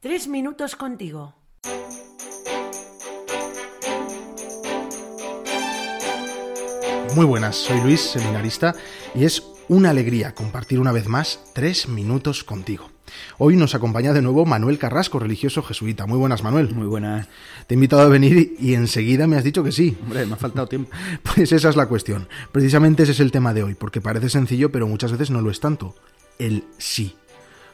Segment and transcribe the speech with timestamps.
[0.00, 1.34] Tres minutos contigo.
[7.16, 8.76] Muy buenas, soy Luis, seminarista,
[9.16, 12.92] y es una alegría compartir una vez más tres minutos contigo.
[13.38, 16.06] Hoy nos acompaña de nuevo Manuel Carrasco, religioso jesuita.
[16.06, 16.72] Muy buenas, Manuel.
[16.72, 17.26] Muy buenas.
[17.66, 19.98] Te he invitado a venir y enseguida me has dicho que sí.
[20.04, 20.92] Hombre, me ha faltado tiempo.
[21.34, 22.28] Pues esa es la cuestión.
[22.52, 25.50] Precisamente ese es el tema de hoy, porque parece sencillo, pero muchas veces no lo
[25.50, 25.96] es tanto.
[26.38, 27.16] El sí.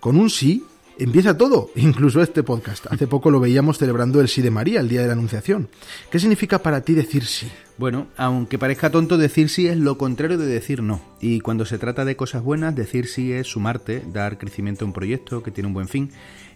[0.00, 0.64] Con un sí
[0.98, 2.86] empieza todo, incluso este podcast.
[2.90, 5.68] Hace poco lo veíamos celebrando el sí de María, el día de la Anunciación.
[6.10, 7.50] ¿Qué significa para ti decir sí?
[7.78, 11.00] Bueno, aunque parezca tonto, decir sí es lo contrario de decir no.
[11.20, 14.94] Y cuando se trata de cosas buenas, decir sí es sumarte, dar crecimiento a un
[14.94, 16.10] proyecto que tiene un buen fin.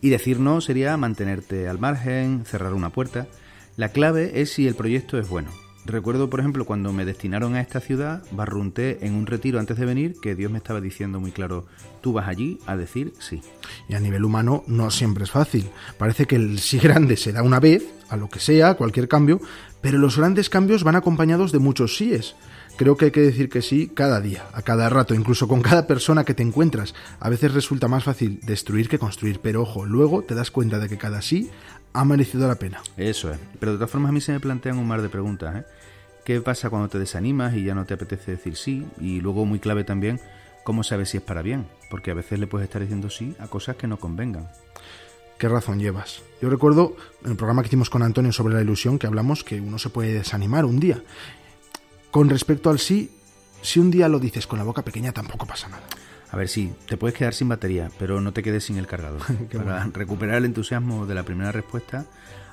[0.00, 3.26] Y decir no sería mantenerte al margen, cerrar una puerta.
[3.76, 5.50] La clave es si el proyecto es bueno.
[5.88, 9.86] Recuerdo, por ejemplo, cuando me destinaron a esta ciudad, barrunté en un retiro antes de
[9.86, 11.64] venir que Dios me estaba diciendo muy claro,
[12.02, 13.40] tú vas allí a decir sí.
[13.88, 15.70] Y a nivel humano no siempre es fácil.
[15.96, 19.40] Parece que el sí grande se da una vez, a lo que sea, cualquier cambio,
[19.80, 22.36] pero los grandes cambios van acompañados de muchos síes.
[22.78, 25.88] Creo que hay que decir que sí cada día, a cada rato, incluso con cada
[25.88, 26.94] persona que te encuentras.
[27.18, 30.88] A veces resulta más fácil destruir que construir, pero ojo, luego te das cuenta de
[30.88, 31.50] que cada sí
[31.92, 32.80] ha merecido la pena.
[32.96, 33.40] Eso es.
[33.58, 35.56] Pero de todas formas a mí se me plantean un mar de preguntas.
[35.56, 35.64] ¿eh?
[36.24, 38.86] ¿Qué pasa cuando te desanimas y ya no te apetece decir sí?
[39.00, 40.20] Y luego muy clave también,
[40.62, 41.66] ¿cómo sabes si es para bien?
[41.90, 44.48] Porque a veces le puedes estar diciendo sí a cosas que no convengan.
[45.36, 46.22] ¿Qué razón llevas?
[46.40, 49.60] Yo recuerdo en el programa que hicimos con Antonio sobre la ilusión que hablamos que
[49.60, 51.02] uno se puede desanimar un día.
[52.10, 53.10] Con respecto al sí,
[53.62, 55.82] si un día lo dices con la boca pequeña tampoco pasa nada.
[56.30, 59.22] A ver, sí, te puedes quedar sin batería, pero no te quedes sin el cargador.
[59.52, 59.92] Para bueno.
[59.94, 62.06] recuperar el entusiasmo de la primera respuesta,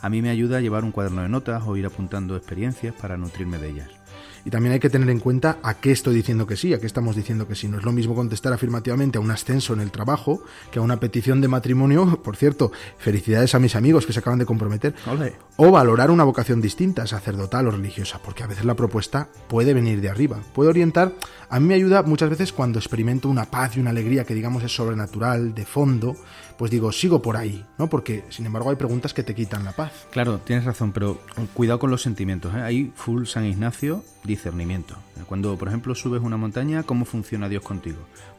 [0.00, 3.16] a mí me ayuda a llevar un cuaderno de notas o ir apuntando experiencias para
[3.16, 4.01] nutrirme de ellas.
[4.44, 6.86] Y también hay que tener en cuenta a qué estoy diciendo que sí, a qué
[6.86, 7.68] estamos diciendo que sí.
[7.68, 10.98] No es lo mismo contestar afirmativamente a un ascenso en el trabajo que a una
[10.98, 12.20] petición de matrimonio.
[12.24, 14.94] Por cierto, felicidades a mis amigos que se acaban de comprometer.
[15.06, 15.34] Olé.
[15.56, 20.00] O valorar una vocación distinta, sacerdotal o religiosa, porque a veces la propuesta puede venir
[20.00, 20.40] de arriba.
[20.54, 21.12] Puede orientar.
[21.48, 24.62] A mí me ayuda muchas veces cuando experimento una paz y una alegría que digamos
[24.64, 26.16] es sobrenatural, de fondo,
[26.56, 27.88] pues digo, sigo por ahí, ¿no?
[27.88, 30.06] Porque, sin embargo, hay preguntas que te quitan la paz.
[30.10, 31.20] Claro, tienes razón, pero
[31.54, 32.54] cuidado con los sentimientos.
[32.54, 32.62] ¿eh?
[32.62, 34.96] Ahí, full San Ignacio, discernimiento.
[35.26, 37.98] Cuando, por ejemplo, subes una montaña, ¿cómo funciona Dios contigo?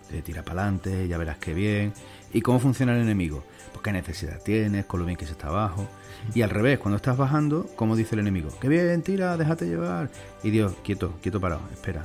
[0.10, 1.94] Te tira para adelante, ya verás qué bien.
[2.34, 3.44] ¿Y cómo funciona el enemigo?
[3.72, 5.88] Pues qué necesidad tienes, con lo bien que se está abajo.
[6.34, 8.50] Y al revés, cuando estás bajando, ¿cómo dice el enemigo?
[8.62, 10.10] Qué bien, tira, déjate llevar.
[10.44, 12.04] Y Dios, quieto, quieto parado, espera.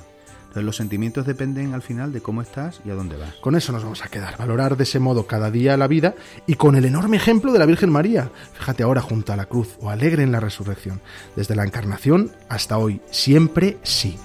[0.49, 3.35] Entonces los sentimientos dependen al final de cómo estás y a dónde vas.
[3.37, 6.15] Con eso nos vamos a quedar, valorar de ese modo cada día la vida
[6.47, 8.31] y con el enorme ejemplo de la Virgen María.
[8.55, 11.01] Fíjate ahora junto a la cruz o alegre en la resurrección.
[11.37, 14.17] Desde la encarnación hasta hoy, siempre sí.